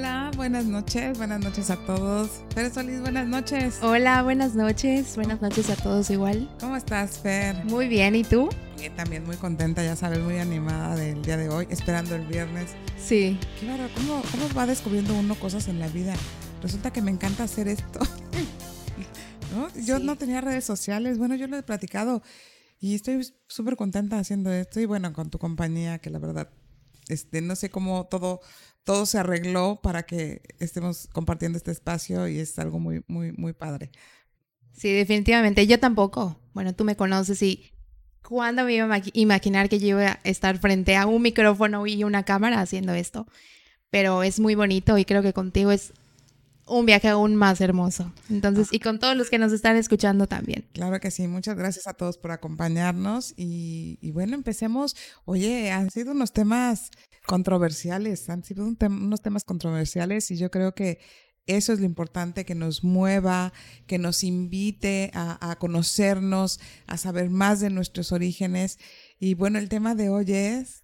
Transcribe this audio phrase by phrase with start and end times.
[0.00, 2.30] Hola, buenas noches, buenas noches a todos.
[2.54, 3.80] Fer Solís, buenas noches.
[3.82, 6.48] Hola, buenas noches, buenas noches a todos igual.
[6.58, 7.62] ¿Cómo estás, Fer?
[7.66, 8.48] Muy bien, ¿y tú?
[8.78, 12.70] Bien, también muy contenta, ya sabes, muy animada del día de hoy, esperando el viernes.
[12.96, 13.38] Sí.
[13.60, 16.14] Qué bárbaro, ¿cómo, ¿cómo va descubriendo uno cosas en la vida?
[16.62, 18.00] Resulta que me encanta hacer esto.
[19.54, 19.68] ¿No?
[19.84, 20.02] Yo Sí.
[20.04, 22.22] no tenía redes sociales, bueno, yo lo he platicado
[22.80, 26.48] y estoy súper contenta haciendo esto y bueno, con tu compañía, que la verdad,
[27.08, 28.40] este, no sé cómo todo,
[28.84, 33.52] todo se arregló para que estemos compartiendo este espacio y es algo muy, muy, muy
[33.52, 33.90] padre.
[34.72, 35.66] Sí, definitivamente.
[35.66, 36.40] Yo tampoco.
[36.54, 37.70] Bueno, tú me conoces y
[38.26, 42.04] ¿cuándo me iba a imaginar que yo iba a estar frente a un micrófono y
[42.04, 43.26] una cámara haciendo esto?
[43.90, 45.92] Pero es muy bonito y creo que contigo es
[46.70, 48.12] un viaje aún más hermoso.
[48.28, 50.68] Entonces, y con todos los que nos están escuchando también.
[50.72, 54.96] Claro que sí, muchas gracias a todos por acompañarnos y, y bueno, empecemos.
[55.24, 56.90] Oye, han sido unos temas
[57.26, 61.00] controversiales, han sido un unos temas controversiales y yo creo que
[61.46, 63.52] eso es lo importante, que nos mueva,
[63.86, 68.78] que nos invite a, a conocernos, a saber más de nuestros orígenes.
[69.18, 70.79] Y bueno, el tema de hoy es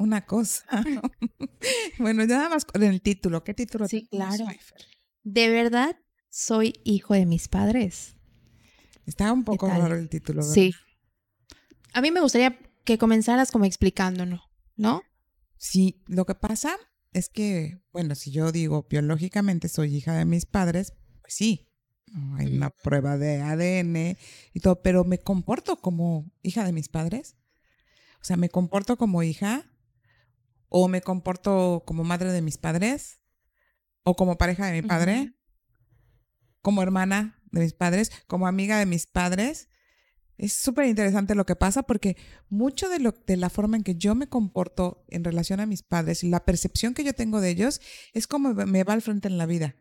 [0.00, 0.64] una cosa.
[1.98, 3.44] bueno, nada más con el título.
[3.44, 3.86] ¿Qué título?
[3.86, 4.46] Sí, claro.
[5.22, 5.96] ¿De verdad
[6.28, 8.16] soy hijo de mis padres?
[9.06, 10.54] Está un poco raro el título, ¿verdad?
[10.54, 10.72] Sí.
[11.92, 14.40] A mí me gustaría que comenzaras como explicándonos,
[14.76, 15.02] ¿no?
[15.56, 16.76] Sí, lo que pasa
[17.12, 21.68] es que, bueno, si yo digo biológicamente soy hija de mis padres, pues sí,
[22.38, 24.16] hay una prueba de ADN
[24.54, 27.36] y todo, pero me comporto como hija de mis padres.
[28.22, 29.70] O sea, me comporto como hija
[30.70, 33.20] o me comporto como madre de mis padres
[34.02, 35.34] o como pareja de mi padre,
[36.62, 39.68] como hermana de mis padres, como amiga de mis padres.
[40.38, 42.16] Es súper interesante lo que pasa porque
[42.48, 45.82] mucho de, lo, de la forma en que yo me comporto en relación a mis
[45.82, 47.82] padres y la percepción que yo tengo de ellos
[48.14, 49.76] es como me va al frente en la vida.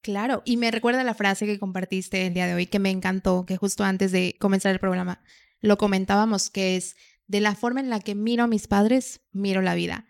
[0.00, 3.44] Claro, y me recuerda la frase que compartiste el día de hoy, que me encantó,
[3.44, 5.22] que justo antes de comenzar el programa
[5.60, 9.62] lo comentábamos, que es de la forma en la que miro a mis padres, miro
[9.62, 10.06] la vida.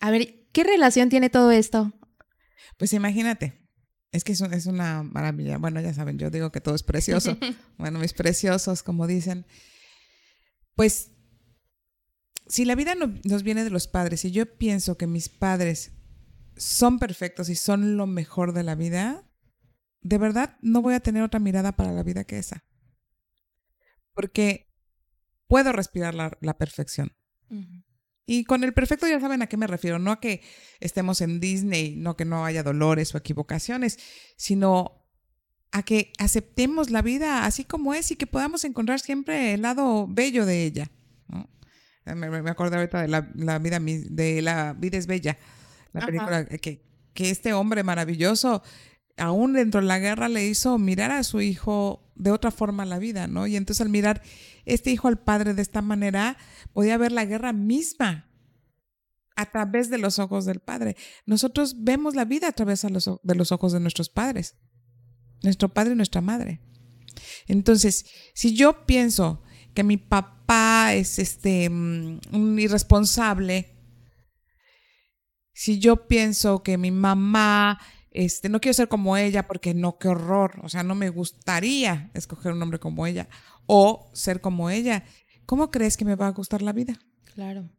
[0.00, 1.92] A ver, ¿qué relación tiene todo esto?
[2.76, 3.68] Pues imagínate,
[4.12, 5.58] es que es, un- es una maravilla.
[5.58, 7.36] Bueno, ya saben, yo digo que todo es precioso.
[7.78, 9.46] bueno, mis preciosos, como dicen.
[10.74, 11.10] Pues,
[12.46, 15.92] si la vida no- nos viene de los padres y yo pienso que mis padres
[16.56, 19.24] son perfectos y son lo mejor de la vida,
[20.02, 22.64] de verdad no voy a tener otra mirada para la vida que esa.
[24.14, 24.67] Porque
[25.48, 27.12] puedo respirar la, la perfección.
[28.26, 30.42] Y con el perfecto ya saben a qué me refiero, no a que
[30.80, 33.98] estemos en Disney, no que no haya dolores o equivocaciones,
[34.36, 35.06] sino
[35.72, 40.06] a que aceptemos la vida así como es y que podamos encontrar siempre el lado
[40.08, 40.90] bello de ella.
[41.28, 41.48] ¿no?
[42.04, 45.38] Me, me- me acordé ahorita de la, la vida de la vida es bella,
[45.92, 46.06] la Ajá.
[46.06, 48.62] película que, que este hombre maravilloso
[49.18, 52.98] aún dentro de la guerra le hizo mirar a su hijo de otra forma la
[52.98, 53.46] vida, ¿no?
[53.46, 54.22] Y entonces al mirar
[54.64, 56.36] este hijo al padre de esta manera,
[56.72, 58.28] podía ver la guerra misma
[59.36, 60.96] a través de los ojos del padre.
[61.24, 64.56] Nosotros vemos la vida a través de los, ojos de nuestros padres,
[65.42, 66.60] nuestro padre y nuestra madre.
[67.46, 69.42] Entonces, si yo pienso
[69.74, 73.76] que mi papá es este mm, un irresponsable,
[75.52, 80.08] si yo pienso que mi mamá este, no quiero ser como ella porque no, qué
[80.08, 83.28] horror, o sea, no me gustaría escoger un hombre como ella
[83.66, 85.04] o ser como ella.
[85.46, 86.98] ¿Cómo crees que me va a gustar la vida?
[87.34, 87.70] Claro.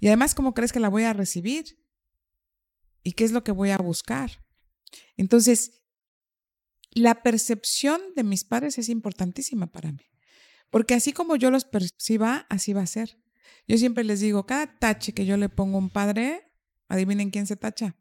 [0.00, 1.78] Y además, ¿cómo crees que la voy a recibir?
[3.02, 4.44] ¿Y qué es lo que voy a buscar?
[5.16, 5.82] Entonces,
[6.90, 10.04] la percepción de mis padres es importantísima para mí.
[10.70, 13.18] Porque así como yo los perciba, así va a ser.
[13.68, 16.52] Yo siempre les digo, cada tache que yo le pongo a un padre,
[16.88, 17.96] adivinen quién se tacha.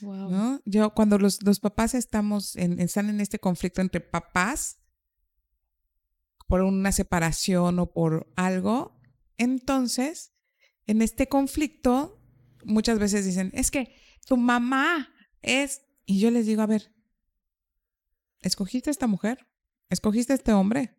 [0.00, 0.60] ¿No?
[0.64, 4.78] Yo, cuando los, los papás estamos en, están en este conflicto entre papás
[6.46, 9.00] por una separación o por algo,
[9.36, 10.32] entonces,
[10.86, 12.22] en este conflicto,
[12.64, 13.94] muchas veces dicen, es que
[14.26, 15.12] tu mamá
[15.42, 16.92] es, y yo les digo, a ver,
[18.40, 19.46] ¿escogiste esta mujer?
[19.88, 20.96] ¿Escogiste a este hombre?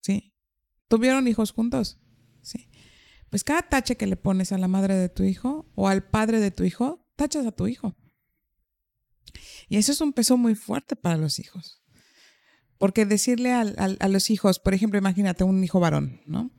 [0.00, 0.34] Sí.
[0.88, 2.00] ¿Tuvieron hijos juntos?
[2.42, 2.70] Sí.
[3.30, 6.40] Pues cada tache que le pones a la madre de tu hijo o al padre
[6.40, 7.94] de tu hijo, tachas a tu hijo.
[9.68, 11.82] Y eso es un peso muy fuerte para los hijos.
[12.78, 16.50] Porque decirle al- a los hijos, por ejemplo, imagínate un hijo varón, ¿no?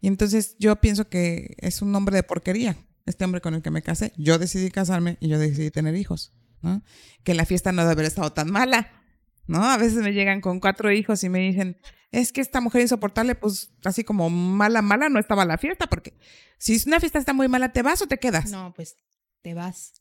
[0.00, 2.76] Y entonces yo pienso que es un hombre de porquería,
[3.06, 4.12] este hombre con el que me casé.
[4.18, 6.82] Yo decidí casarme y yo decidí tener hijos, ¿no?
[7.22, 9.00] Que la fiesta no debe haber estado tan mala.
[9.46, 9.62] ¿no?
[9.62, 11.76] A veces me llegan con cuatro hijos y me dicen,
[12.10, 16.16] es que esta mujer insoportable, pues así como mala, mala, no estaba la fiesta, porque
[16.58, 18.50] si una fiesta está muy mala, ¿te vas o te quedas?
[18.50, 18.96] No, pues
[19.44, 19.92] te vas.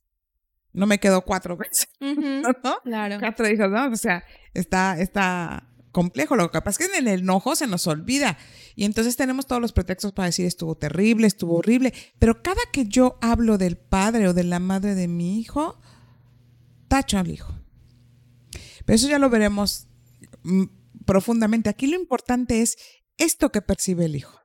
[0.72, 2.54] No me quedo cuatro veces, ¿no?
[2.84, 3.18] Claro.
[3.19, 3.92] Cuatro hijos, ¿no?
[3.92, 4.24] O sea,
[4.54, 6.36] está, está complejo.
[6.36, 8.38] Lo que pasa es que en el enojo se nos olvida.
[8.75, 11.94] Y entonces tenemos todos los pretextos para decir estuvo terrible, estuvo horrible.
[12.18, 15.80] Pero cada que yo hablo del padre o de la madre de mi hijo,
[16.88, 17.54] tacho al hijo.
[18.86, 19.88] Pero eso ya lo veremos
[20.44, 20.63] mm,
[21.06, 21.69] profundamente.
[21.69, 22.78] Aquí lo importante es
[23.18, 24.39] esto que percibe el hijo.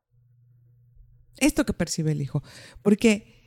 [1.36, 2.42] Esto que percibe el hijo.
[2.82, 3.37] Porque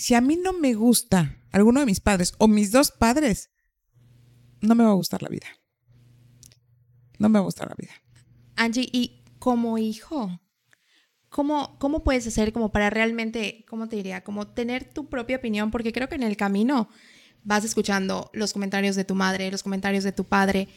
[0.00, 3.50] si a mí no me gusta alguno de mis padres o mis dos padres,
[4.62, 5.46] no me va a gustar la vida.
[7.18, 7.92] No me va a gustar la vida.
[8.56, 10.40] Angie, y como hijo,
[11.28, 15.70] ¿cómo, ¿cómo puedes hacer como para realmente, cómo te diría, como tener tu propia opinión?
[15.70, 16.88] Porque creo que en el camino
[17.42, 20.68] vas escuchando los comentarios de tu madre, los comentarios de tu padre,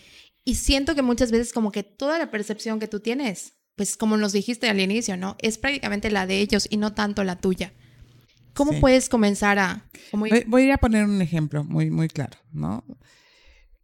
[0.43, 4.17] y siento que muchas veces como que toda la percepción que tú tienes, pues como
[4.17, 5.37] nos dijiste al inicio, ¿no?
[5.39, 7.71] Es prácticamente la de ellos y no tanto la tuya.
[8.53, 8.79] ¿Cómo Sí.
[8.79, 9.89] puedes comenzar a...
[10.11, 12.83] como- Voy, voy a poner un ejemplo muy, muy claro, ¿no?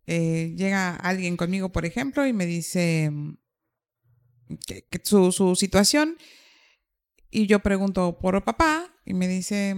[0.06, 3.38] Eh, llega alguien conmigo, por ejemplo, y me dice mm,
[4.68, 6.18] que, que su, su situación,
[7.31, 9.75] y yo pregunto por papá, y me dice,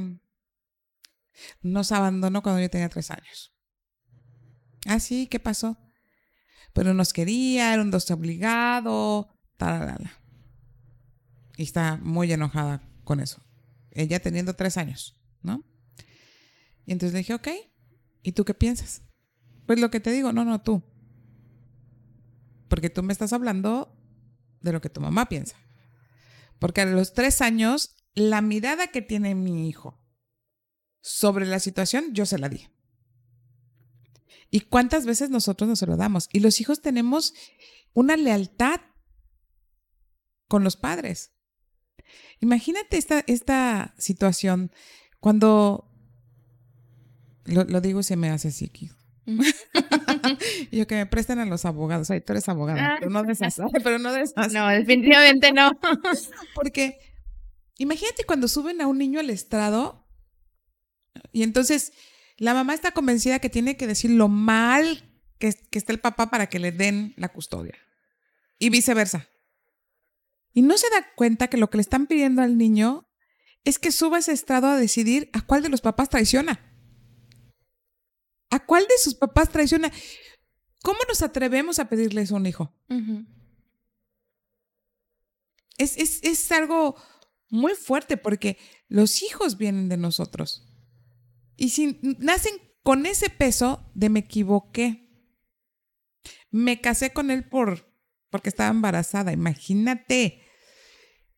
[1.61, 3.53] nos abandonó cuando yo tenía tres años.
[4.85, 5.77] Ah, sí, ¿qué pasó?
[6.73, 10.13] Pero nos quería, era un desobligado, talalala.
[11.57, 13.43] Y está muy enojada con eso.
[13.91, 15.63] Ella teniendo tres años, ¿no?
[16.85, 17.47] Y entonces le dije, ok,
[18.23, 19.03] ¿y tú qué piensas?
[19.65, 20.83] Pues lo que te digo, no, no, tú.
[22.67, 23.97] Porque tú me estás hablando
[24.61, 25.57] de lo que tu mamá piensa.
[26.59, 29.99] Porque a los tres años, la mirada que tiene mi hijo
[31.01, 32.67] sobre la situación, yo se la di.
[34.49, 36.27] ¿Y cuántas veces nosotros nos lo damos?
[36.31, 37.33] Y los hijos tenemos
[37.93, 38.81] una lealtad
[40.47, 41.31] con los padres.
[42.39, 44.71] Imagínate esta, esta situación
[45.19, 45.87] cuando
[47.45, 48.49] lo, lo digo y se me hace.
[50.71, 52.09] Y yo que me presten a los abogados.
[52.11, 52.95] Ay, tú eres abogada, Ah.
[52.99, 53.55] pero no de esas.
[53.83, 54.11] Pero no.
[54.51, 55.71] No, definitivamente no.
[56.55, 56.99] Porque
[57.77, 60.07] imagínate cuando suben a un niño al estrado
[61.31, 61.93] y entonces
[62.37, 66.29] la mamá está convencida que tiene que decir lo mal que, que está el papá
[66.29, 67.75] para que le den la custodia.
[68.59, 69.27] Y viceversa.
[70.53, 73.07] Y no se da cuenta que lo que le están pidiendo al niño
[73.63, 76.59] es que suba ese estrado a decidir a cuál de los papás traiciona.
[78.49, 79.91] ¿A cuál de sus papás traiciona?
[80.83, 82.73] ¿Cómo nos atrevemos a pedirle eso a un hijo?
[85.77, 86.95] Es, es, es algo
[87.49, 88.57] muy fuerte porque
[88.87, 90.67] los hijos vienen de nosotros.
[91.55, 95.07] Y si nacen con ese peso de me equivoqué.
[96.49, 97.90] Me casé con él por
[98.31, 99.31] porque estaba embarazada.
[99.31, 100.41] Imagínate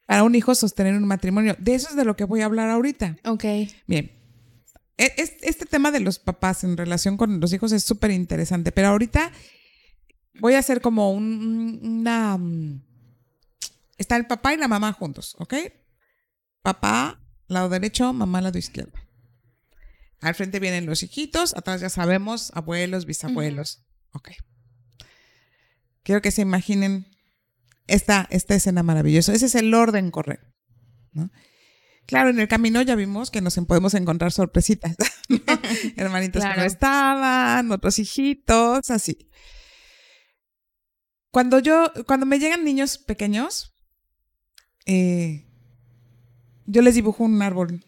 [0.06, 1.56] para un hijo sostener un matrimonio.
[1.60, 3.18] De eso es de lo que voy a hablar ahorita.
[3.26, 3.44] Ok.
[3.88, 4.12] Bien.
[4.98, 8.72] E- es- Este tema de los papás en relación con los hijos es súper interesante,
[8.72, 9.32] pero ahorita
[10.40, 12.38] voy a hacer como un- una...
[12.38, 12.84] mm,
[13.98, 15.54] Está el papá y la mamá juntos, ¿ok?
[16.62, 18.98] Papá, lado derecho, mamá, lado izquierdo.
[20.20, 23.84] Al frente vienen los hijitos, atrás ya sabemos, abuelos, bisabuelos.
[24.14, 24.32] Ok.
[26.04, 27.08] Quiero que se imaginen
[27.88, 29.34] esta, esta escena maravillosa.
[29.34, 30.54] Ese es el orden correcto.
[31.12, 31.32] ¿no?
[32.06, 34.96] Claro, en el camino ya vimos que nos podemos encontrar sorpresitas.
[35.30, 35.40] ¿no?
[35.96, 39.30] Hermanitos que no estaban, otros hijitos, así.
[41.32, 43.74] Cuando yo, cuando me llegan niños pequeños,
[44.86, 45.48] eh,
[46.66, 47.86] yo les dibujo un árbol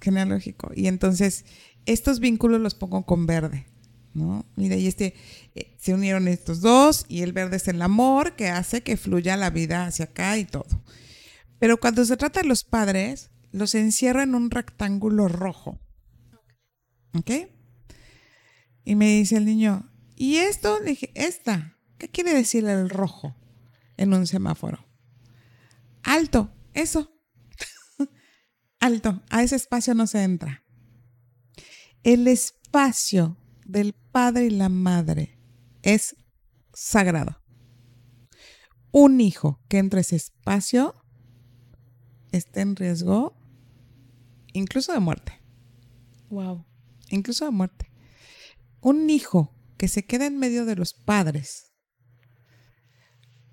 [0.00, 1.44] genealógico y entonces
[1.86, 3.71] estos vínculos los pongo con verde,
[4.14, 5.14] Mira, y este,
[5.54, 9.36] eh, se unieron estos dos y el verde es el amor que hace que fluya
[9.36, 10.82] la vida hacia acá y todo.
[11.58, 15.80] Pero cuando se trata de los padres, los encierro en un rectángulo rojo.
[17.14, 17.30] ¿Ok?
[18.84, 20.80] Y me dice el niño, ¿y esto?
[20.80, 21.78] Le dije, esta.
[21.98, 23.36] ¿Qué quiere decir el rojo
[23.96, 24.84] en un semáforo?
[26.02, 27.12] Alto, eso.
[28.80, 30.64] Alto, a ese espacio no se entra.
[32.02, 35.38] El espacio del padre y la madre
[35.82, 36.16] es
[36.72, 37.38] sagrado.
[38.90, 40.94] Un hijo que entre ese espacio
[42.30, 43.36] está en riesgo
[44.52, 45.40] incluso de muerte,
[46.30, 46.64] Wow.
[47.10, 47.90] incluso de muerte.
[48.80, 51.72] Un hijo que se queda en medio de los padres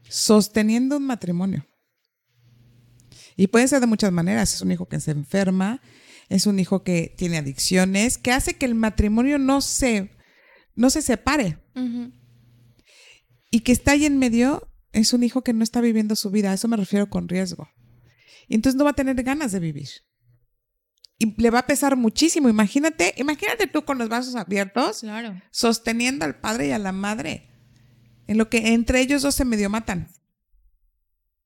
[0.10, 1.66] sosteniendo un matrimonio.
[3.36, 4.54] Y puede ser de muchas maneras.
[4.54, 5.82] Es un hijo que se enferma,
[6.30, 10.12] es un hijo que tiene adicciones, que hace que el matrimonio no se,
[10.76, 11.58] no se separe.
[13.52, 16.52] Y que está ahí en medio es un hijo que no está viviendo su vida.
[16.52, 17.68] A eso me refiero con riesgo.
[18.48, 19.90] Y entonces no va a tener ganas de vivir.
[21.18, 22.48] Y le va a pesar muchísimo.
[22.48, 25.42] Imagínate, imagínate tú con los brazos abiertos, Claro.
[25.52, 27.50] sosteniendo al padre y a la madre.
[28.28, 30.08] En lo que entre ellos dos se medio matan.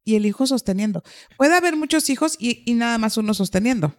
[0.04, 1.04] Y el hijo sosteniendo.
[1.38, 3.96] Puede haber muchos hijos y, y nada más uno sosteniendo.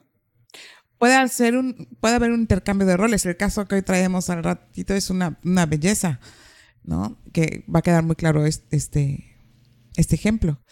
[0.99, 3.27] Puede, hacer un, puede haber un intercambio de roles.
[3.27, 6.21] El caso que hoy traemos al ratito es una, una belleza,
[6.83, 7.21] ¿no?
[7.33, 9.37] Que va a quedar muy claro es- este,
[9.97, 10.63] este ejemplo.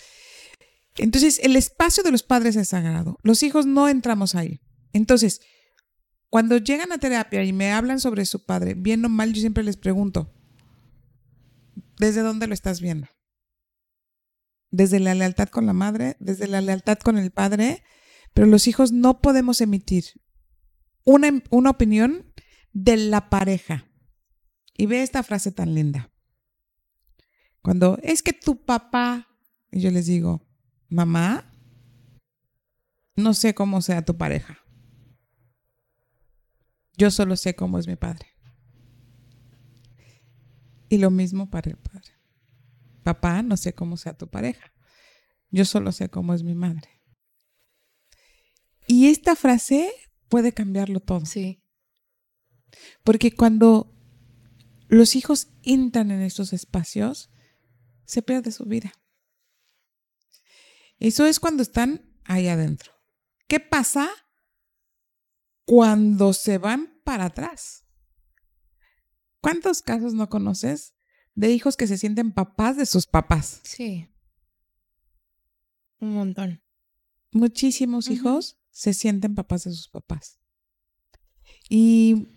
[0.96, 3.18] Entonces, el espacio de los padres es sagrado.
[3.22, 4.60] Los hijos no entramos ahí.
[4.92, 5.40] Entonces,
[6.28, 9.64] cuando llegan a terapia y me hablan sobre su padre, bien o mal, yo siempre
[9.64, 10.32] les pregunto,
[11.98, 13.08] ¿desde dónde lo estás viendo?
[14.70, 16.16] ¿Desde la lealtad con la madre?
[16.20, 17.82] ¿Desde la lealtad con el padre?
[18.34, 20.04] Pero los hijos no podemos emitir
[21.04, 22.32] una, una opinión
[22.72, 23.86] de la pareja.
[24.74, 26.10] Y ve esta frase tan linda.
[27.60, 29.28] Cuando es que tu papá,
[29.70, 30.46] y yo les digo,
[30.88, 31.52] mamá,
[33.14, 34.58] no sé cómo sea tu pareja.
[36.96, 38.28] Yo solo sé cómo es mi padre.
[40.88, 42.12] Y lo mismo para el padre.
[43.02, 44.72] Papá, no sé cómo sea tu pareja.
[45.50, 46.88] Yo solo sé cómo es mi madre.
[48.92, 49.90] Y esta frase
[50.28, 51.25] puede cambiarlo todo.
[51.25, 51.64] Sí.
[53.02, 53.96] Porque cuando
[54.87, 57.30] los hijos entran en estos espacios,
[58.04, 58.92] se pierde su vida.
[60.99, 62.92] Eso es cuando están ahí adentro.
[63.46, 64.11] ¿Qué pasa
[65.64, 67.87] cuando se van para atrás?
[69.40, 70.94] ¿Cuántos casos no conoces
[71.34, 73.62] de hijos que se sienten papás de sus papás?
[73.64, 74.14] Sí.
[75.99, 76.62] Un montón.
[77.30, 80.40] Muchísimos hijos se sienten papás de sus papás.
[81.68, 82.28] Y,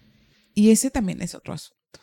[0.53, 1.99] y ese también es otro asunto.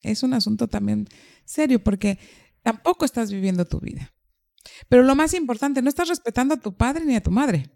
[0.00, 1.08] Es un asunto también
[1.44, 2.18] serio porque
[2.62, 4.14] tampoco estás viviendo tu vida.
[4.88, 7.70] Pero lo más importante, no estás respetando a tu padre ni a tu madre.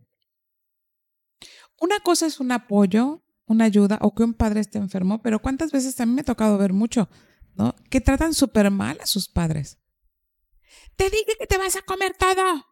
[1.80, 5.72] Una cosa es un apoyo, una ayuda o que un padre esté enfermo, pero cuántas
[5.72, 7.08] veces también me ha tocado ver mucho,
[7.54, 7.74] ¿no?
[7.90, 9.78] Que tratan súper mal a sus padres.
[10.96, 12.69] Te dije que te vas a comer todo.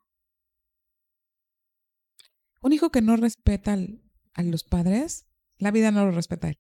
[2.60, 4.02] Un hijo que no respeta al-
[4.34, 5.26] a los padres,
[5.58, 6.58] la vida no lo respeta a él.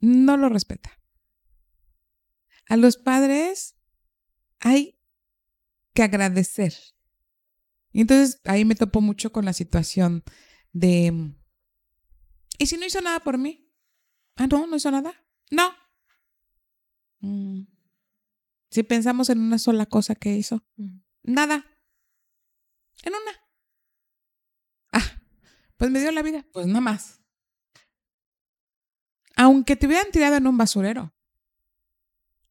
[0.00, 0.90] No lo respeta.
[2.68, 3.76] A los padres
[4.60, 4.98] hay
[5.94, 6.74] que agradecer.
[7.92, 10.22] Y entonces ahí me topo mucho con la situación
[10.72, 11.34] de,
[12.58, 13.68] ¿y si no hizo nada por mí?
[14.36, 15.12] Ah, no, no hizo nada.
[15.50, 15.70] No.
[17.20, 17.62] Mm.
[18.70, 21.00] Si pensamos en una sola cosa que hizo, Mm.
[21.24, 21.66] nada.
[23.02, 23.32] En una.
[24.92, 25.22] Ah,
[25.76, 26.44] pues me dio la vida.
[26.52, 27.20] Pues nada más.
[29.36, 31.14] Aunque te hubieran tirado en un basurero,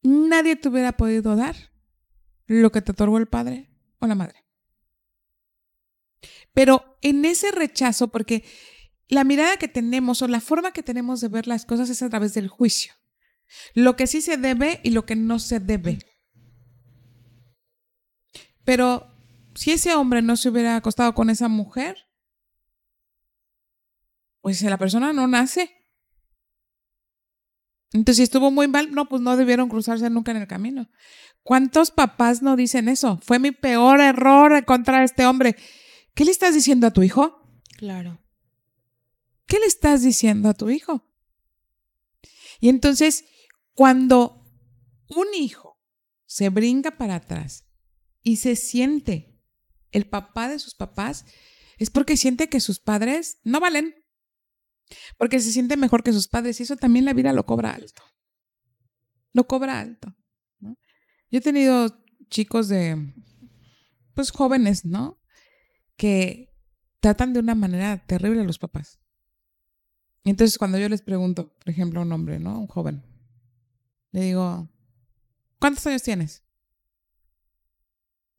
[0.01, 1.55] nadie te hubiera podido dar
[2.47, 4.45] lo que te otorgó el padre o la madre.
[6.53, 8.43] Pero en ese rechazo, porque
[9.07, 12.09] la mirada que tenemos o la forma que tenemos de ver las cosas es a
[12.09, 12.93] través del juicio.
[13.73, 15.99] Lo que sí se debe y lo que no se debe.
[18.63, 19.18] Pero
[19.55, 22.09] si ese hombre no se hubiera acostado con esa mujer,
[24.41, 25.71] pues la persona no nace.
[27.91, 30.89] Entonces, si estuvo muy mal, no, pues no debieron cruzarse nunca en el camino.
[31.43, 33.19] ¿Cuántos papás no dicen eso?
[33.23, 35.55] Fue mi peor error encontrar a este hombre.
[36.13, 37.41] ¿Qué le estás diciendo a tu hijo?
[37.77, 38.21] Claro.
[39.47, 41.09] ¿Qué le estás diciendo a tu hijo?
[42.59, 43.25] Y entonces,
[43.73, 44.45] cuando
[45.07, 45.81] un hijo
[46.25, 47.65] se brinca para atrás
[48.21, 49.28] y se siente
[49.91, 51.25] el papá de sus papás,
[51.77, 53.95] es porque siente que sus padres no valen.
[55.17, 58.03] Porque se siente mejor que sus padres y eso también la vida lo cobra alto.
[59.33, 60.15] Lo cobra alto.
[61.31, 63.13] Yo he tenido chicos de,
[64.15, 65.21] pues jóvenes, ¿no?
[65.95, 66.51] Que
[66.99, 68.99] tratan de una manera terrible a los papás.
[70.23, 72.59] Entonces cuando yo les pregunto, por ejemplo, a un hombre, ¿no?
[72.59, 73.03] Un joven,
[74.11, 74.69] le digo,
[75.59, 76.43] ¿cuántos años tienes?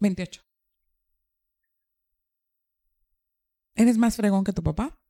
[0.00, 0.42] 28.
[3.80, 5.00] ¿Eres más fregón que tu papá?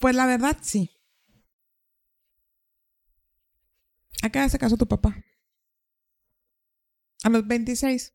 [0.00, 0.90] Pues la verdad, sí.
[4.20, 5.24] ¿A qué se casó tu papá?
[7.22, 8.14] A los 26.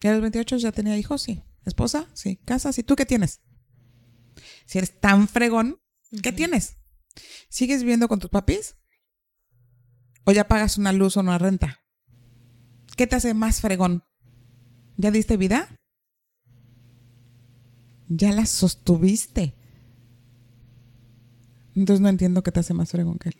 [0.00, 1.20] ¿Y a los 28 ya tenía hijos?
[1.20, 1.44] Sí.
[1.66, 2.08] ¿Esposa?
[2.14, 2.36] Sí.
[2.46, 2.72] ¿Casa?
[2.72, 2.82] Sí.
[2.82, 3.42] ¿Tú qué tienes?
[4.64, 5.78] Si eres tan fregón,
[6.22, 6.78] ¿qué tienes?
[7.50, 8.78] ¿Sigues viviendo con tus papis?
[10.24, 11.84] ¿O ya pagas una luz o una renta?
[12.96, 14.04] ¿Qué te hace más fregón?
[14.96, 15.78] ¿Ya diste vida?
[18.08, 19.54] Ya la sostuviste.
[21.74, 23.36] Entonces no entiendo qué te hace más fregón que él.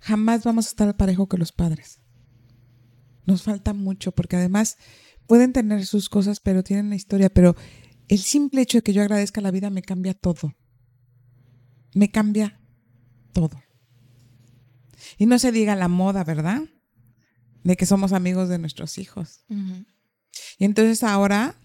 [0.00, 2.00] jamás vamos a estar al parejo que los padres.
[3.24, 4.76] Nos falta mucho porque además
[5.26, 7.56] pueden tener sus cosas, pero tienen una historia, pero
[8.06, 10.54] el simple hecho de que yo agradezca la vida me cambia todo.
[11.94, 12.60] Me cambia
[13.32, 13.60] todo.
[15.18, 16.62] Y no se diga la moda, ¿verdad?
[17.64, 19.44] De que somos amigos de nuestros hijos.
[20.58, 21.56] Y entonces ahora,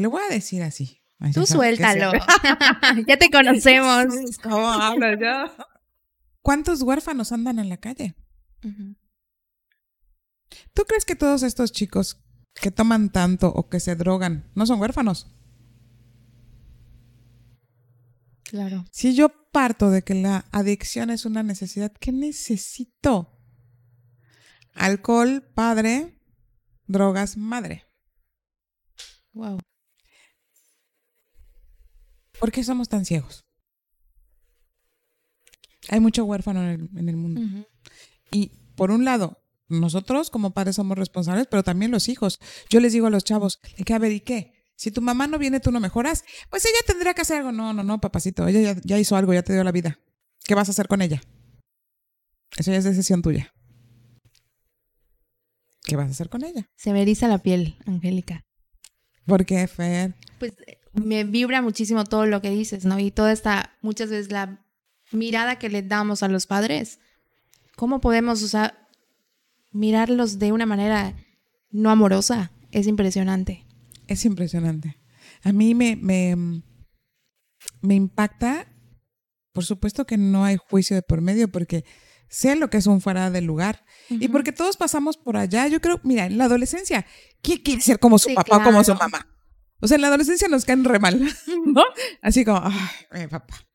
[0.00, 1.02] le voy a decir así.
[1.34, 2.12] Tú suéltalo.
[3.06, 4.06] ya te conocemos.
[4.42, 5.64] ¿Cómo hablas yo?
[6.40, 8.16] ¿Cuántos huérfanos andan en la calle?
[10.72, 14.80] ¿Tú crees que todos estos chicos que toman tanto o que se drogan no son
[14.80, 15.28] huérfanos?
[18.44, 18.84] Claro.
[18.90, 23.38] Si yo parto de que la adicción es una necesidad, ¿qué necesito?
[24.74, 26.18] Alcohol, padre,
[26.86, 27.86] drogas, madre.
[29.32, 29.58] Wow.
[32.42, 33.44] ¿Por qué somos tan ciegos?
[35.90, 37.40] Hay mucho huérfano en el, mundo.
[38.32, 42.40] Y por un lado, nosotros como padres somos responsables, pero también los hijos.
[42.68, 44.54] Yo les digo a los chavos, que a ver, ¿y qué?
[44.74, 46.24] Si tu mamá no viene, tú no mejoras.
[46.50, 47.52] Pues ella tendría que hacer algo.
[47.52, 48.48] No, no, no, papacito.
[48.48, 50.00] Ella ya, hizo algo, ya te dio la vida.
[50.44, 51.22] ¿Qué vas a hacer con ella?
[52.56, 53.54] Eso ya es decisión tuya.
[55.84, 56.68] ¿Qué vas a hacer con ella?
[56.74, 58.44] Se me eriza la piel, Angélica.
[59.26, 60.16] ¿Por qué, Fer?
[60.40, 60.54] Pues
[60.92, 62.98] me vibra muchísimo todo lo que dices, ¿no?
[62.98, 64.64] Y toda esta, muchas veces la
[65.10, 66.98] mirada que le damos a los padres.
[67.76, 68.88] ¿Cómo podemos, usar
[69.70, 71.14] mirarlos de una manera
[71.70, 72.52] no amorosa?
[72.70, 73.66] Es impresionante.
[74.06, 74.98] Es impresionante.
[75.42, 76.62] A mí me, me,
[77.80, 78.66] me impacta,
[79.52, 81.84] por supuesto que no hay juicio de por medio, porque
[82.28, 83.84] sé lo que es un fuera del lugar.
[84.08, 85.66] Y porque todos pasamos por allá.
[85.68, 87.06] Yo creo, mira, en la adolescencia,
[87.40, 89.26] ¿quién quiere ser como su papá o como su mamá?
[89.82, 91.20] O sea, en la adolescencia nos caen re mal,
[91.66, 91.82] ¿no?
[92.22, 93.66] Así como, ay, mi papá,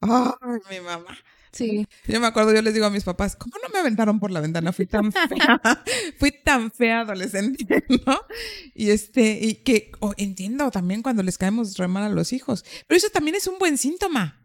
[0.00, 1.16] ay, mi mamá.
[1.52, 1.86] Sí.
[2.06, 4.40] Yo me acuerdo, yo les digo a mis papás, ¿cómo no me aventaron por la
[4.40, 4.72] ventana?
[4.72, 5.60] Fui tan fea,
[6.18, 8.20] fui tan fea adolescente, ¿no?
[8.74, 12.64] Y este, y que oh, entiendo también cuando les caemos re mal a los hijos,
[12.86, 14.40] pero eso también es un buen síntoma.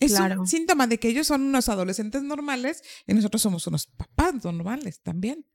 [0.00, 4.42] Es un síntoma de que ellos son unos adolescentes normales y nosotros somos unos papás
[4.42, 5.46] normales también.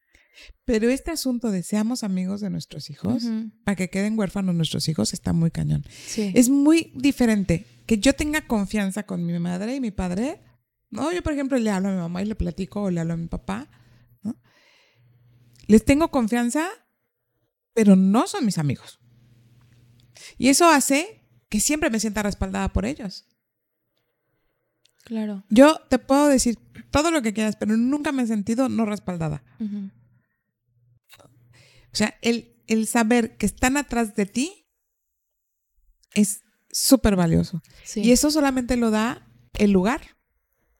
[0.65, 3.23] Pero este asunto de seamos amigos de nuestros hijos,
[3.63, 5.84] para que queden huérfanos nuestros hijos, está muy cañón.
[6.17, 10.41] Es muy diferente que yo tenga confianza con mi madre y mi padre.
[10.89, 13.13] No, yo por ejemplo le hablo a mi mamá y le platico o le hablo
[13.13, 13.69] a mi papá.
[15.67, 16.69] Les tengo confianza,
[17.73, 19.00] pero no son mis amigos.
[20.38, 23.26] Y eso hace que siempre me sienta respaldada por ellos.
[25.04, 25.43] Claro.
[25.50, 26.58] Yo te puedo decir
[26.91, 29.43] todo lo que quieras, pero nunca me he sentido no respaldada.
[29.60, 29.97] O
[31.98, 34.68] sea, el, el saber que están atrás de ti
[36.14, 37.62] es súper valioso.
[37.96, 40.18] Y eso solamente lo da el lugar.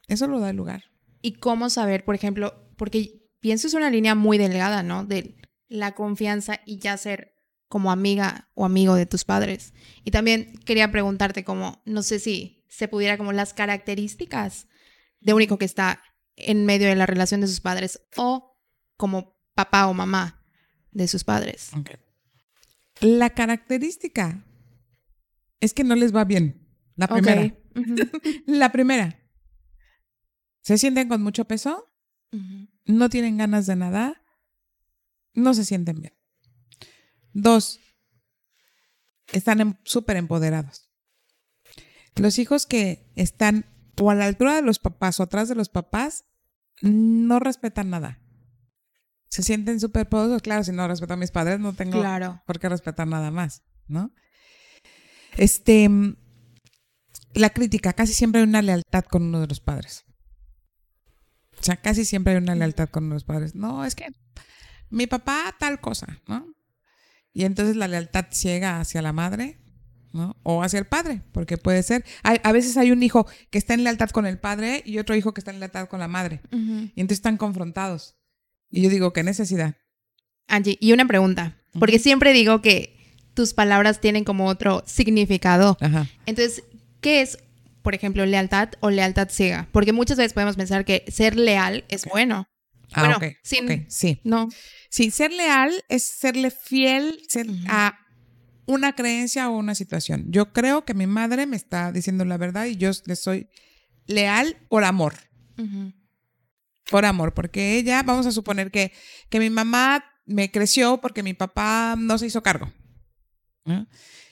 [0.08, 0.86] Eso lo da el lugar.
[1.22, 5.06] ¿Y cómo saber, por ejemplo, porque pienso es una línea muy delgada, ¿no?
[5.06, 5.36] De
[5.68, 7.36] la confianza y ya ser
[7.68, 9.74] como amiga o amigo de tus padres.
[10.04, 14.68] Y también quería preguntarte como, no sé si se pudiera como las características
[15.20, 16.02] de único que está
[16.36, 18.58] en medio de la relación de sus padres o
[18.96, 20.37] como papá o mamá
[20.98, 21.72] de sus padres.
[23.00, 24.44] La característica
[25.60, 26.68] es que no les va bien.
[26.96, 27.56] La primera.
[28.48, 29.20] la primera.
[30.62, 31.94] Se sienten con mucho peso,
[32.86, 34.24] no tienen ganas de nada,
[35.34, 36.14] no se sienten bien.
[37.32, 37.80] Dos,
[39.32, 40.90] están em, súper empoderados.
[42.16, 43.66] Los hijos que están
[44.02, 46.26] o a la altura de los papás o atrás de los papás
[46.82, 48.20] no respetan nada.
[49.30, 50.42] Se sienten súper poderosos.
[50.42, 52.02] Claro, si no respeto a mis padres, no tengo
[52.46, 54.12] por qué respetar nada más, ¿no?
[55.36, 55.90] Este,
[57.34, 60.06] la crítica, casi siempre hay una lealtad con uno de los padres.
[61.60, 63.56] O sea, casi siempre hay una lealtad con uno de los padres.
[63.56, 64.08] No, es que
[64.90, 66.48] mi papá tal cosa, ¿no?
[67.34, 69.60] Y entonces la lealtad ciega hacia la madre,
[70.13, 70.36] ¿no?
[70.44, 72.04] O hacia el padre, porque puede ser.
[72.24, 75.34] a veces hay un hijo que está en lealtad con el padre y otro hijo
[75.34, 76.42] que está en lealtad con la madre.
[76.52, 78.17] Y entonces están confrontados.
[78.70, 79.76] Y yo digo, ¿qué necesidad?
[80.48, 82.96] Angie, y una pregunta, porque siempre digo que
[83.34, 85.78] tus palabras tienen como otro significado.
[86.26, 86.64] Entonces,
[87.02, 87.38] ¿qué es,
[87.84, 89.68] por ejemplo, lealtad o lealtad ciega?
[89.72, 92.48] Porque muchas veces podemos pensar que ser leal es bueno.
[92.94, 93.36] Ah, bueno,
[93.90, 94.22] sí.
[94.24, 94.48] No.
[94.90, 97.22] Sí, ser leal es serle fiel
[97.68, 98.00] a
[98.66, 100.26] una creencia o una situación.
[100.30, 103.50] Yo creo que mi madre me está diciendo la verdad y yo le soy
[104.06, 105.14] leal por amor.
[106.89, 108.93] Por amor, porque ella, vamos a suponer que,
[109.30, 112.71] que mi mamá me creció porque mi papá no se hizo cargo.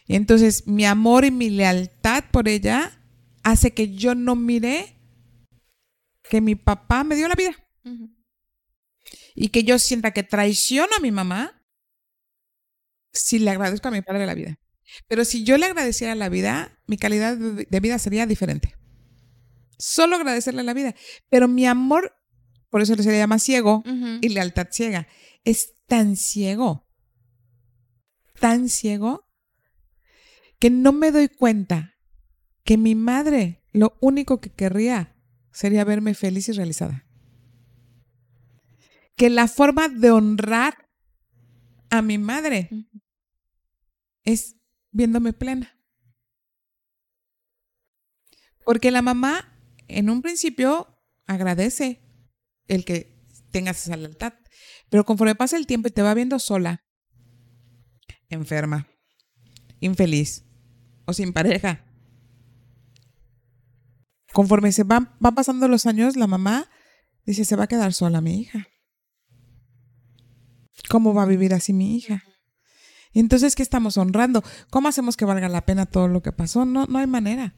[0.07, 3.01] Y entonces mi amor y mi lealtad por ella
[3.43, 4.95] hace que yo no mire
[6.23, 7.55] que mi papá me dio la vida
[9.35, 11.61] y que yo sienta que traiciono a mi mamá
[13.11, 14.59] si le agradezco a mi padre la vida.
[15.07, 18.75] Pero si yo le agradeciera la vida, mi calidad de vida sería diferente.
[19.77, 20.95] Solo agradecerle la vida.
[21.29, 22.15] Pero mi amor,
[22.75, 23.83] por eso se le llama ciego
[24.19, 25.07] y lealtad ciega,
[25.45, 26.85] es tan ciego,
[28.41, 29.31] tan ciego,
[30.59, 31.95] que no me doy cuenta
[32.65, 35.15] que mi madre lo único que querría
[35.53, 37.07] sería verme feliz y realizada.
[39.15, 40.89] Que la forma de honrar
[41.89, 42.69] a mi madre
[44.25, 44.57] es
[44.91, 45.79] viéndome plena.
[48.65, 49.57] Porque la mamá
[49.88, 52.01] en un principio agradece
[52.67, 53.15] el que
[53.51, 54.34] tengas esa lealtad,
[54.89, 56.84] pero conforme pasa el tiempo y te va viendo sola,
[58.30, 58.88] enferma,
[59.80, 60.43] infeliz
[61.06, 61.86] o sin pareja,
[64.34, 66.69] conforme se van, van pasando los años, la mamá
[67.25, 68.67] dice, se va a quedar sola mi hija.
[70.89, 72.23] ¿Cómo va a vivir así mi hija?
[73.13, 74.43] Entonces, ¿qué estamos honrando?
[74.69, 76.65] ¿Cómo hacemos que valga la pena todo lo que pasó?
[76.65, 77.56] No, no hay manera.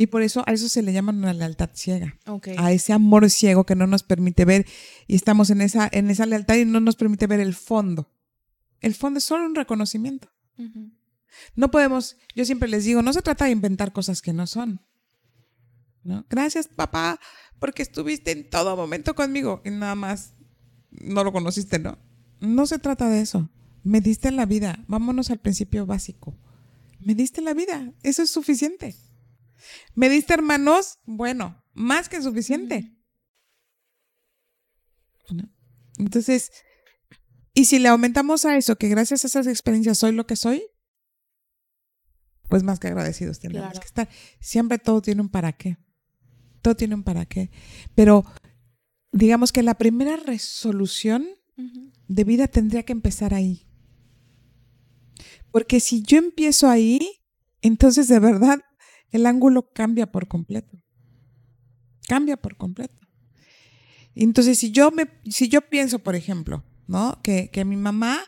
[0.00, 2.16] Y por eso a eso se le llama una lealtad ciega.
[2.26, 2.50] Ok.
[2.56, 4.64] A ese amor ciego que no nos permite ver
[5.08, 8.08] y estamos en esa, en esa lealtad y no nos permite ver el fondo.
[8.80, 10.30] El fondo es solo un reconocimiento.
[11.56, 14.80] No podemos, yo siempre les digo, no se trata de inventar cosas que no son.
[16.04, 16.24] ¿no?
[16.30, 17.18] Gracias, papá,
[17.58, 20.34] porque estuviste en todo momento conmigo y nada más
[20.92, 21.98] no lo conociste, ¿no?
[22.38, 23.50] No se trata de eso.
[23.82, 24.84] Me diste la vida.
[24.86, 26.38] Vámonos al principio básico.
[27.00, 27.92] Me diste la vida.
[28.04, 28.94] Eso es suficiente.
[29.94, 30.98] Me diste hermanos.
[31.04, 32.94] Bueno, más que suficiente.
[35.98, 36.52] Entonces,
[37.54, 40.62] y si le aumentamos a eso, que gracias a esas experiencias soy lo que soy,
[42.48, 43.80] pues más que agradecidos tenemos Claro.
[43.80, 44.08] que estar.
[44.40, 45.76] Siempre todo tiene un para qué.
[46.62, 47.50] Todo tiene un para qué.
[47.94, 48.24] Pero
[49.12, 51.26] digamos que la primera resolución
[52.06, 53.66] de vida tendría que empezar ahí.
[55.50, 57.00] Porque si yo empiezo ahí,
[57.60, 58.60] entonces de verdad
[59.10, 60.78] el ángulo cambia por completo.
[62.06, 62.98] Cambia por completo.
[64.14, 67.20] Entonces, si yo me, si yo pienso, por ejemplo, ¿no?
[67.22, 68.18] Que, que mi mamá,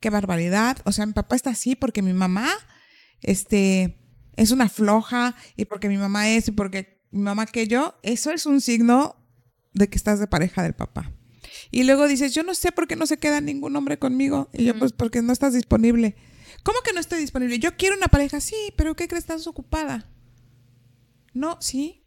[0.00, 0.78] qué barbaridad.
[0.84, 2.48] O sea, mi papá está así porque mi mamá,
[3.20, 3.98] este,
[4.36, 8.46] es una floja, y porque mi mamá es, y porque mi mamá aquello, eso es
[8.46, 9.16] un signo
[9.72, 11.12] de que estás de pareja del papá.
[11.70, 14.50] Y luego dices, yo no sé por qué no se queda ningún hombre conmigo.
[14.52, 16.16] Y yo, pues, porque no estás disponible.
[16.62, 17.58] ¿Cómo que no estoy disponible?
[17.58, 19.24] Yo quiero una pareja, sí, pero ¿qué crees?
[19.24, 20.10] Estás ocupada.
[21.34, 22.06] No, sí.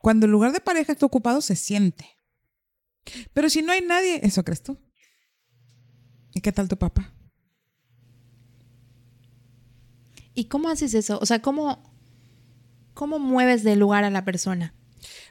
[0.00, 2.08] Cuando el lugar de pareja está ocupado, se siente.
[3.34, 4.78] Pero si no hay nadie, eso crees tú.
[6.32, 7.12] ¿Y qué tal tu papá?
[10.32, 11.18] ¿Y cómo haces eso?
[11.20, 11.82] O sea, ¿cómo,
[12.94, 14.74] cómo mueves de lugar a la persona?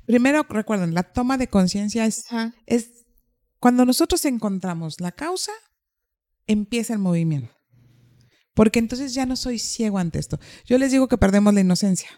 [0.05, 2.53] Primero, recuerden, la toma de conciencia es, Ajá.
[2.65, 3.05] es
[3.59, 5.51] cuando nosotros encontramos la causa,
[6.47, 7.53] empieza el movimiento.
[8.53, 10.39] Porque entonces ya no soy ciego ante esto.
[10.65, 12.09] Yo les digo que perdemos la inocencia.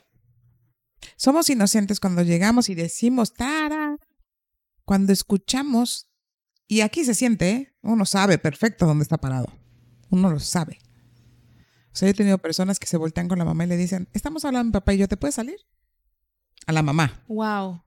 [1.22, 4.00] Somos inocentes cuando llegamos y decimos, tara,
[4.86, 6.10] cuando escuchamos,
[6.68, 7.76] y aquí se siente, ¿eh?
[7.84, 9.54] uno sabe perfecto dónde está parado.
[10.10, 10.80] Uno lo sabe.
[11.94, 14.10] O sea, yo he tenido personas que se voltean con la mamá y le dicen,
[14.14, 15.58] estamos hablando mi papá y yo, ¿te puedes salir?
[16.66, 17.24] A la mamá.
[17.28, 17.84] Wow.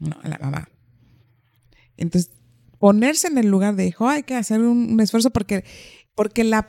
[0.00, 0.68] No, a la mamá.
[1.96, 2.32] Entonces,
[2.80, 5.64] ponerse en el lugar de hijo, hay que hacer un, un esfuerzo porque,
[6.16, 6.66] porque la,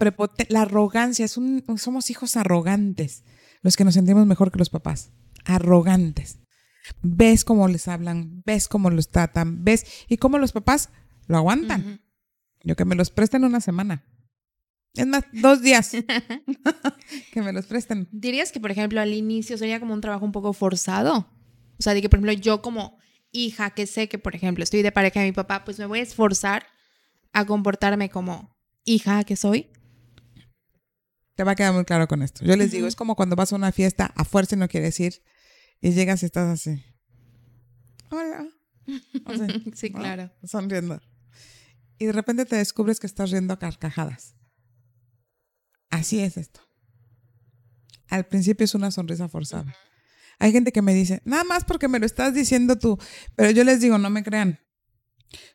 [0.49, 3.23] la arrogancia, es un, somos hijos arrogantes,
[3.63, 5.11] los que nos sentimos mejor que los papás.
[5.45, 6.37] Arrogantes.
[7.01, 10.89] Ves cómo les hablan, ves cómo los tratan, ves y cómo los papás
[11.27, 12.01] lo aguantan.
[12.63, 14.05] Yo que me los presten una semana.
[14.93, 15.91] Es más, dos días.
[17.33, 18.07] que me los presten.
[18.11, 21.27] ¿Dirías que, por ejemplo, al inicio sería como un trabajo un poco forzado?
[21.79, 22.99] O sea, de que, por ejemplo, yo como
[23.31, 25.99] hija que sé que, por ejemplo, estoy de pareja de mi papá, pues me voy
[25.99, 26.67] a esforzar
[27.31, 29.69] a comportarme como hija que soy.
[31.35, 32.45] Te va a quedar muy claro con esto.
[32.45, 34.99] Yo les digo, es como cuando vas a una fiesta a fuerza y no quieres
[34.99, 35.23] ir
[35.81, 36.83] y llegas y estás así.
[38.09, 38.47] Hola.
[39.75, 39.99] Sí, ¿no?
[39.99, 40.31] claro.
[40.43, 41.01] Sonriendo.
[41.97, 44.35] Y de repente te descubres que estás riendo a carcajadas.
[45.89, 46.59] Así es esto.
[48.09, 49.73] Al principio es una sonrisa forzada.
[50.39, 52.99] Hay gente que me dice, nada más porque me lo estás diciendo tú,
[53.35, 54.59] pero yo les digo, no me crean.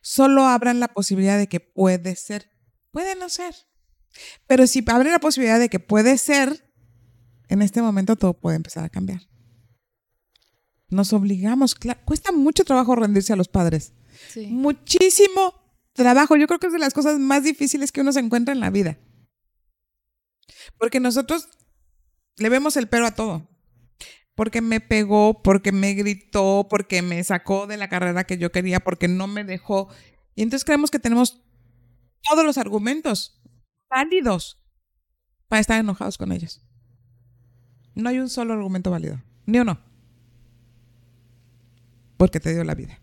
[0.01, 2.49] Solo abran la posibilidad de que puede ser,
[2.91, 3.53] puede no ser.
[4.47, 6.71] Pero si abren la posibilidad de que puede ser,
[7.47, 9.21] en este momento todo puede empezar a cambiar.
[10.89, 13.93] Nos obligamos, cuesta mucho trabajo rendirse a los padres
[14.29, 14.47] Sí.
[14.47, 15.53] muchísimo
[15.93, 16.35] trabajo.
[16.35, 18.69] Yo creo que es de las cosas más difíciles que uno se encuentra en la
[18.69, 18.97] vida.
[20.77, 21.47] Porque nosotros
[22.37, 23.47] le vemos el pero a todo.
[24.35, 28.79] porque me pegó, porque me gritó, porque me sacó de la carrera que yo quería,
[28.79, 29.89] porque no me dejó.
[30.33, 31.41] Y entonces creemos que tenemos
[32.23, 33.38] todos los argumentos
[33.89, 34.59] válidos
[35.47, 36.61] para estar enojados con ellos.
[37.95, 39.79] No hay un solo argumento válido, ni uno.
[42.17, 42.99] Porque te dio la vida.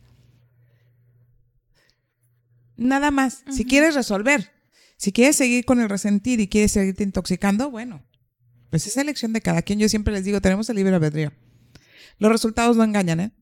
[2.77, 3.45] Nada más.
[3.51, 4.53] Si quieres resolver,
[4.97, 8.03] si quieres seguir con el resentir y quieres seguirte intoxicando, bueno,
[8.71, 9.79] pues es elección de cada quien.
[9.79, 11.33] Yo siempre les digo, tenemos el libre albedrío.
[12.19, 13.33] Los resultados no engañan, ¿eh?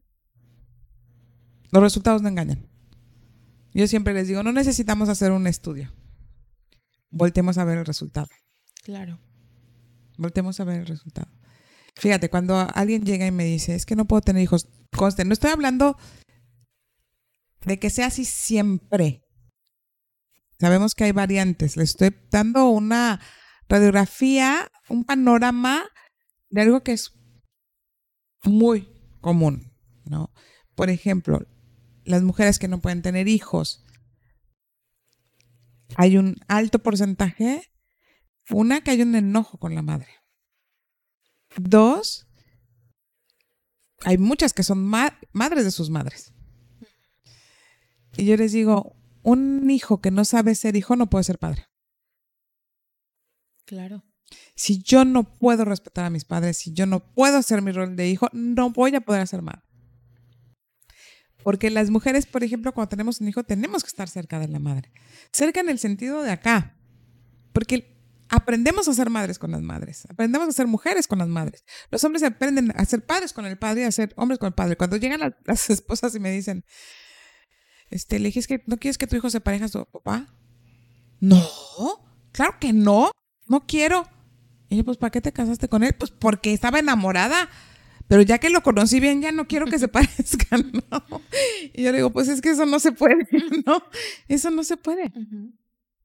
[1.70, 2.68] Los resultados no engañan.
[3.72, 5.92] Yo siempre les digo, no necesitamos hacer un estudio.
[7.14, 8.26] Voltemos a ver el resultado.
[8.82, 9.20] Claro.
[10.18, 11.30] Voltemos a ver el resultado.
[11.94, 15.32] Fíjate, cuando alguien llega y me dice, es que no puedo tener hijos, conste, no
[15.32, 15.96] estoy hablando
[17.64, 19.22] de que sea así siempre.
[20.58, 21.76] Sabemos que hay variantes.
[21.76, 23.20] Le estoy dando una
[23.68, 25.84] radiografía, un panorama
[26.50, 27.12] de algo que es
[28.42, 28.88] muy
[29.20, 29.72] común,
[30.04, 30.32] ¿no?
[30.74, 31.46] Por ejemplo,
[32.04, 33.83] las mujeres que no pueden tener hijos.
[35.96, 37.70] Hay un alto porcentaje,
[38.50, 40.08] una, que hay un enojo con la madre.
[41.56, 42.26] Dos,
[44.04, 46.32] hay muchas que son madres de sus madres.
[48.16, 51.66] Y yo les digo, un hijo que no sabe ser hijo no puede ser padre.
[53.64, 54.04] Claro.
[54.54, 57.96] Si yo no puedo respetar a mis padres, si yo no puedo hacer mi rol
[57.96, 59.62] de hijo, no voy a poder hacer madre.
[61.44, 64.58] Porque las mujeres, por ejemplo, cuando tenemos un hijo, tenemos que estar cerca de la
[64.58, 64.90] madre.
[65.30, 66.74] Cerca en el sentido de acá.
[67.52, 67.94] Porque
[68.30, 70.06] aprendemos a ser madres con las madres.
[70.08, 71.64] Aprendemos a ser mujeres con las madres.
[71.90, 74.54] Los hombres aprenden a ser padres con el padre y a ser hombres con el
[74.54, 74.76] padre.
[74.76, 76.64] Cuando llegan las esposas y me dicen,
[77.90, 80.34] este, le dije, que no quieres que tu hijo se pareja a su papá.
[81.20, 81.46] No,
[82.32, 83.10] claro que no,
[83.46, 84.08] no quiero.
[84.70, 85.94] Y yo, pues, ¿para qué te casaste con él?
[85.94, 87.50] Pues porque estaba enamorada.
[88.08, 91.20] Pero ya que lo conocí bien, ya no quiero que se parezcan, ¿no?
[91.72, 93.26] Y yo le digo, pues es que eso no se puede,
[93.66, 93.82] ¿no?
[94.28, 95.12] Eso no se puede.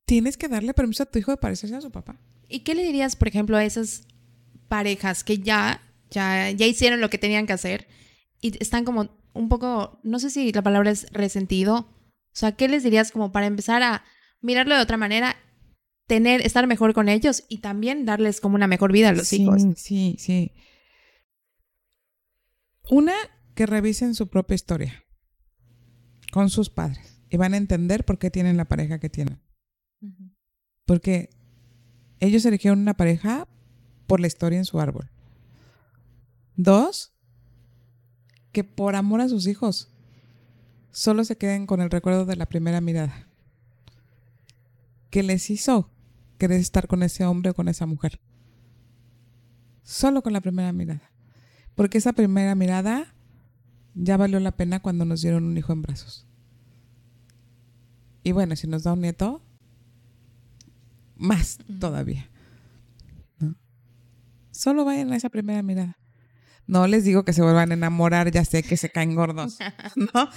[0.06, 2.20] Tienes que darle permiso a tu hijo de parecerse a su papá.
[2.48, 4.08] ¿Y qué le dirías, por ejemplo, a esas
[4.68, 7.88] parejas que ya, ya, ya hicieron lo que tenían que hacer
[8.42, 11.76] y están como un poco, no sé si la palabra es resentido.
[11.76, 14.04] O sea, ¿qué les dirías como para empezar a
[14.42, 15.36] mirarlo de otra manera,
[16.08, 19.64] tener, estar mejor con ellos y también darles como una mejor vida a los hijos?
[19.76, 20.52] Sí, sí.
[22.90, 23.14] Una,
[23.56, 25.04] que revisen su propia historia
[26.32, 29.42] con sus padres y van a entender por qué tienen la pareja que tienen.
[30.86, 31.30] Porque
[32.20, 33.48] ellos eligieron una pareja
[34.08, 35.12] por la historia en su árbol.
[36.56, 37.14] Dos,
[38.52, 39.94] que por amor a sus hijos
[40.92, 43.28] solo se queden con el recuerdo de la primera mirada.
[45.12, 45.92] Que les hizo
[46.38, 48.20] querer estar con ese hombre o con esa mujer.
[49.84, 51.09] Solo con la primera mirada.
[51.80, 53.16] Porque esa primera mirada
[53.94, 56.28] ya valió la pena cuando nos dieron un hijo en brazos.
[58.22, 59.42] Y bueno, si nos da un nieto,
[61.16, 62.30] más todavía.
[64.52, 65.98] Solo vayan a esa primera mirada.
[66.68, 69.58] No les digo que se vuelvan a enamorar, ya sé que se caen gordos,
[69.96, 70.30] ¿no?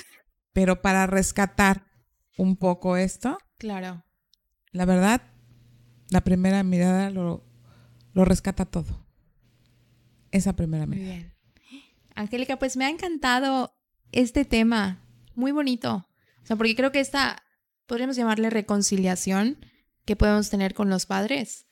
[0.52, 1.86] Pero para rescatar
[2.38, 3.36] un poco esto.
[3.58, 4.04] Claro.
[4.70, 5.22] La verdad,
[6.08, 7.44] la primera mirada lo,
[8.12, 9.04] lo rescata todo.
[10.30, 11.14] Esa primera mirada.
[11.16, 11.31] Bien.
[12.14, 13.74] Angélica, pues me ha encantado
[14.12, 15.06] este tema.
[15.34, 16.06] Muy bonito.
[16.42, 17.42] O sea, porque creo que esta,
[17.86, 19.58] podríamos llamarle reconciliación
[20.04, 21.66] que podemos tener con los padres.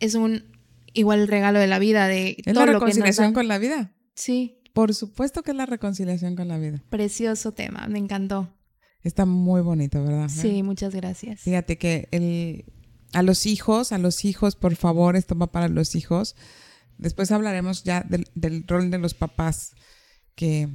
[0.00, 0.52] Es un
[0.94, 3.92] igual el regalo de la vida, de ¿Es la reconciliación con la vida?
[4.14, 4.58] Sí.
[4.72, 6.82] Por supuesto que es la reconciliación con la vida.
[6.90, 8.54] Precioso tema, me encantó.
[9.02, 10.28] Está muy bonito, ¿verdad?
[10.28, 11.40] Sí, muchas gracias.
[11.40, 12.64] Fíjate que el,
[13.12, 16.36] a los hijos, a los hijos, por favor, esto va para los hijos.
[16.98, 19.74] Después hablaremos ya del, rol de los papás,
[20.34, 20.68] que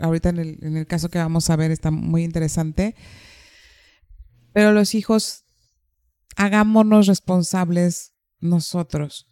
[0.00, 2.94] ahorita en el, en el caso que vamos a ver está muy interesante.
[4.52, 5.44] Pero los hijos,
[6.36, 9.26] hagámonos responsables nosotros.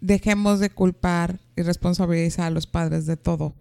[0.00, 3.54] Dejemos de culpar y responsabilizar a los padres de todo.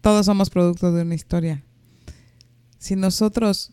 [0.00, 1.64] Todos somos producto de una historia.
[2.78, 3.72] Si nosotros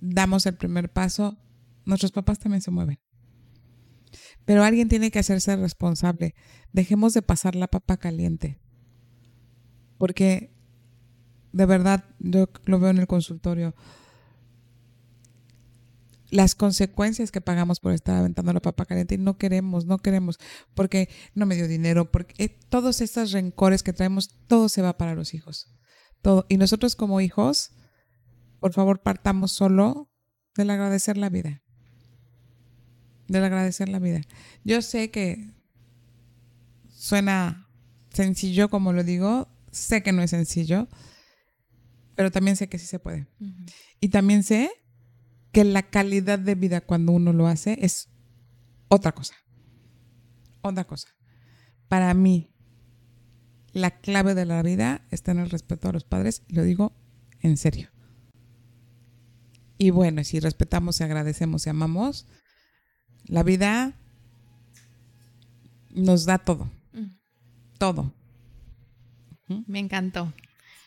[0.00, 1.38] damos el primer paso,
[1.84, 2.98] nuestros papás también se mueven.
[4.44, 6.34] Pero alguien tiene que hacerse responsable.
[6.72, 8.58] Dejemos de pasar la papa caliente.
[9.98, 10.52] Porque
[11.52, 13.74] de verdad, yo lo veo en el consultorio
[16.30, 20.38] las consecuencias que pagamos por estar aventando la papa caliente y no queremos, no queremos,
[20.74, 24.96] porque no me dio dinero, porque eh, todos estos rencores que traemos, todo se va
[24.96, 25.74] para los hijos.
[26.22, 26.46] Todo.
[26.48, 27.72] Y nosotros como hijos,
[28.60, 30.10] por favor, partamos solo
[30.54, 31.62] del agradecer la vida.
[33.30, 34.22] Del agradecer la vida.
[34.64, 35.54] Yo sé que
[36.88, 37.68] suena
[38.12, 40.88] sencillo como lo digo, sé que no es sencillo,
[42.16, 43.28] pero también sé que sí se puede.
[44.00, 44.72] Y también sé
[45.52, 48.08] que la calidad de vida cuando uno lo hace es
[48.88, 49.34] otra cosa.
[50.62, 51.06] Otra cosa.
[51.86, 52.52] Para mí,
[53.72, 56.96] la clave de la vida está en el respeto a los padres, y lo digo
[57.38, 57.90] en serio.
[59.78, 62.26] Y bueno, si respetamos y agradecemos y amamos,
[63.30, 63.96] la vida
[65.90, 66.68] nos da todo.
[67.78, 68.12] Todo.
[69.66, 70.32] Me encantó.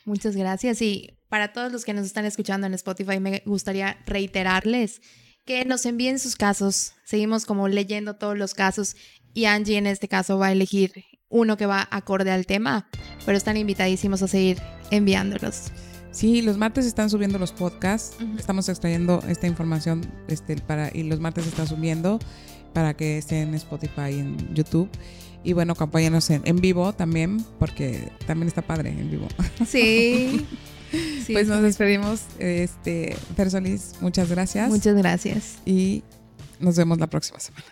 [0.05, 0.81] Muchas gracias.
[0.81, 5.01] Y para todos los que nos están escuchando en Spotify, me gustaría reiterarles
[5.45, 6.93] que nos envíen sus casos.
[7.05, 8.95] Seguimos como leyendo todos los casos
[9.33, 10.91] y Angie en este caso va a elegir
[11.29, 12.89] uno que va acorde al tema,
[13.25, 15.71] pero están invitadísimos a seguir enviándolos.
[16.13, 18.15] Sí, los martes están subiendo los podcasts.
[18.37, 22.19] Estamos extrayendo esta información este, para, y los martes están subiendo
[22.71, 24.89] para que estén en Spotify y en YouTube.
[25.43, 29.27] Y bueno, acompáñanos en, en vivo también, porque también está padre en vivo.
[29.67, 30.45] Sí.
[31.33, 32.21] pues nos despedimos.
[32.37, 34.69] Este, Fer Solís, muchas gracias.
[34.69, 35.57] Muchas gracias.
[35.65, 36.03] Y
[36.59, 37.65] nos vemos la próxima semana.